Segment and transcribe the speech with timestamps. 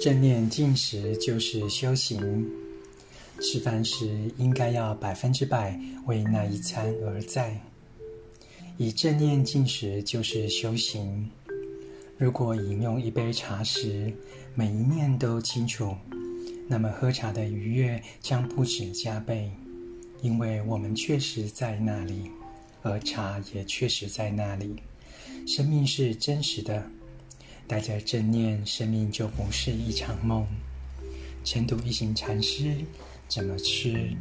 [0.00, 2.48] 正念进食就是修行，
[3.40, 7.60] 吃饭时应该要百分之百为那一餐而在。
[8.78, 11.30] 以正念进食就是修行。
[12.18, 14.12] 如果饮用一杯茶时，
[14.54, 15.94] 每一念都清楚，
[16.68, 19.50] 那么喝茶的愉悦将不止加倍，
[20.20, 22.30] 因为我们确实在那里，
[22.82, 24.74] 而茶也确实在那里。
[25.46, 26.88] 生命是真实的，
[27.72, 30.46] 带着正念，生命就不是一场梦。
[31.42, 32.76] 晨读一行禅师
[33.28, 34.14] 怎么吃？